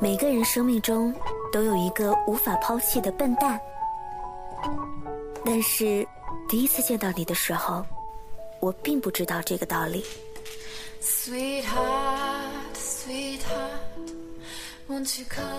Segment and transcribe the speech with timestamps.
[0.00, 1.12] 每个人生命中
[1.52, 3.60] 都有一个无法抛弃的笨蛋，
[5.44, 6.06] 但是
[6.48, 7.84] 第一次见到你的时候，
[8.60, 10.04] 我并不知道这个道理。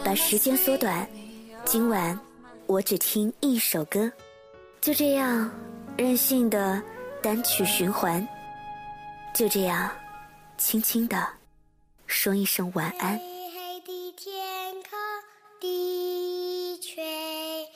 [0.03, 1.07] 把时间缩短，
[1.65, 2.17] 今晚
[2.65, 4.11] 我只听一首歌，
[4.81, 5.51] 就这样
[5.97, 6.81] 任性的
[7.21, 8.25] 单曲循环，
[9.33, 9.89] 就这样
[10.57, 11.27] 轻轻的
[12.09, 13.17] 说一声晚安。
[13.19, 14.99] 黑黑的天空，
[15.61, 17.67] 低垂，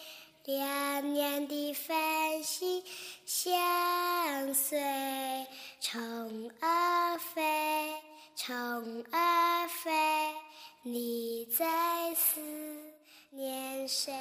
[0.46, 2.84] 亮亮的繁星
[3.26, 4.78] 相随，
[5.80, 7.42] 虫儿飞，
[8.36, 9.92] 虫儿飞。
[10.82, 12.42] 你在思
[13.30, 14.14] 念谁？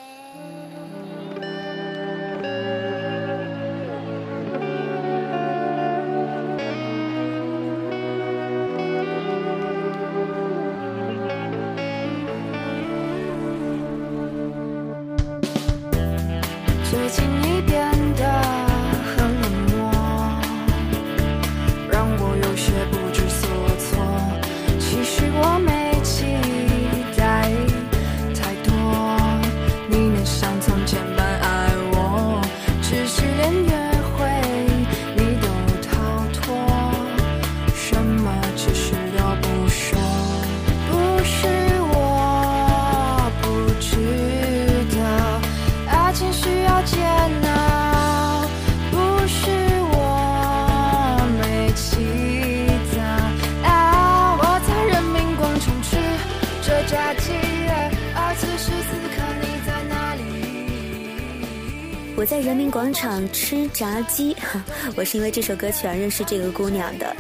[62.33, 64.35] 在人民广场吃炸鸡，
[64.97, 67.15] 我是因为这首歌曲而认识这个姑娘的，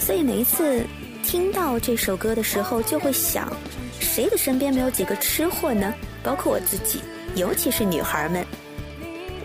[0.00, 0.84] 所以每一次
[1.22, 3.56] 听到这首歌的时候，就会想，
[4.00, 5.94] 谁的身边没有几个吃货呢？
[6.24, 6.98] 包括我自己，
[7.36, 8.44] 尤其是女孩们。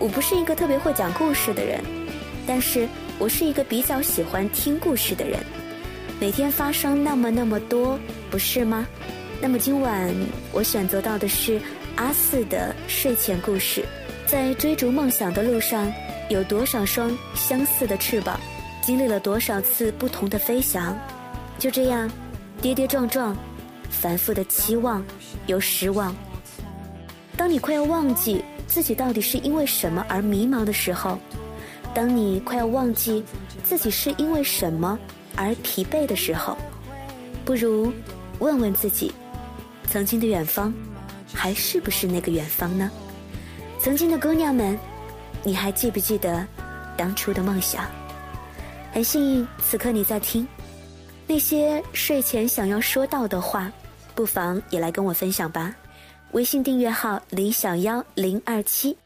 [0.00, 1.80] 我不是一个特别会讲故事的人，
[2.44, 2.88] 但是
[3.20, 5.38] 我是一个比较喜欢听故事的人。
[6.18, 7.96] 每天发生那么那么多，
[8.32, 8.84] 不是吗？
[9.40, 10.12] 那么今晚
[10.50, 11.60] 我选择到的是
[11.94, 13.84] 阿四的睡前故事。
[14.28, 15.90] 在追逐梦想的路上，
[16.28, 18.38] 有多少双相似的翅膀，
[18.82, 20.94] 经历了多少次不同的飞翔，
[21.58, 22.10] 就这样
[22.60, 23.34] 跌跌撞撞，
[23.88, 25.02] 反复的期望
[25.46, 26.14] 又失望。
[27.38, 31.18] 当你快要忘记自己到底是因为什么而迷茫的时候，
[31.94, 33.24] 当你快要忘记
[33.64, 34.98] 自己是因为什么
[35.36, 36.54] 而疲惫的时候，
[37.46, 37.90] 不如
[38.40, 39.10] 问问自己，
[39.88, 40.70] 曾经的远方，
[41.32, 42.90] 还是不是那个远方呢？
[43.80, 44.78] 曾经的姑娘们，
[45.44, 46.44] 你还记不记得
[46.96, 47.84] 当初的梦想？
[48.92, 50.46] 很幸运，此刻你在听
[51.26, 53.70] 那些睡前想要说到的话，
[54.14, 55.74] 不妨也来跟我分享吧。
[56.32, 58.96] 微信订阅号李小妖零二七，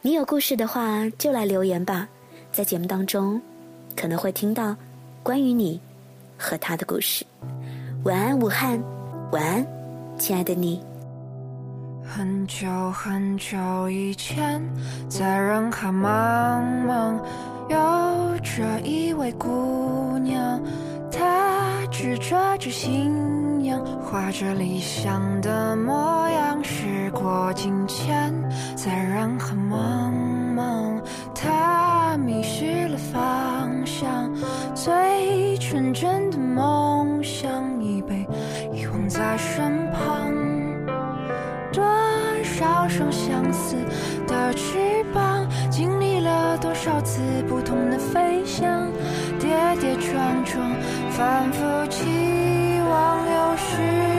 [0.00, 2.08] 你有故事的话就来留言吧，
[2.52, 3.40] 在节目当中
[3.96, 4.76] 可能会听到
[5.22, 5.80] 关于你
[6.38, 7.26] 和他的故事。
[8.04, 8.80] 晚安，武汉，
[9.32, 9.66] 晚安，
[10.18, 10.80] 亲爱的你。
[12.06, 13.56] 很久很久
[13.90, 14.62] 以前，
[15.08, 17.18] 在人海茫茫，
[17.68, 20.60] 有着一位姑娘，
[21.10, 26.62] 她执着着信仰，画着理想的模样。
[26.62, 28.32] 时过境迁，
[28.76, 30.12] 在人海茫
[30.54, 31.00] 茫，
[31.34, 34.32] 她迷失了方向，
[34.74, 38.26] 最纯真的梦想已被
[38.72, 39.93] 遗忘在身旁。
[43.54, 43.76] 似
[44.26, 48.90] 的翅膀，经历了多少次不同的飞翔，
[49.38, 49.48] 跌
[49.80, 50.70] 跌撞撞，
[51.10, 52.04] 反复期
[52.90, 54.13] 望又失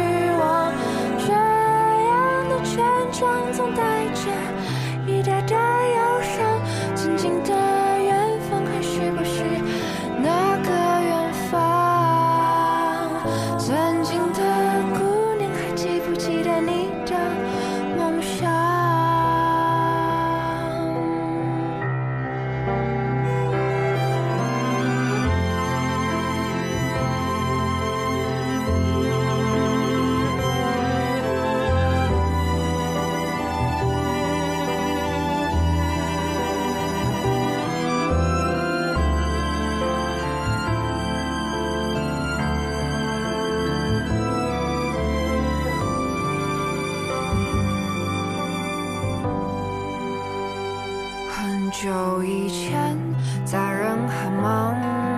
[51.81, 52.97] 久以前，
[53.43, 54.73] 在人海茫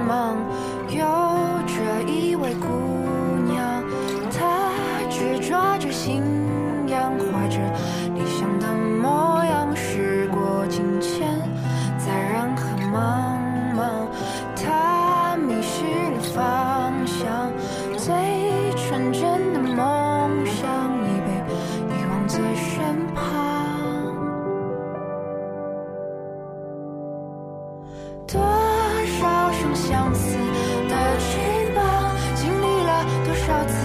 [0.10, 0.36] 茫，
[0.90, 1.06] 有
[1.68, 2.68] 着一位姑
[3.46, 3.84] 娘，
[4.32, 4.72] 她
[5.08, 6.24] 执着着信
[6.88, 7.60] 仰，怀着
[8.16, 8.87] 理想的梦。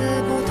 [0.03, 0.09] 少
[0.39, 0.42] 次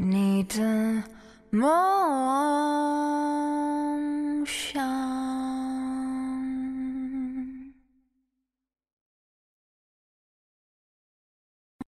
[0.00, 1.02] 你的
[1.50, 3.07] 梦？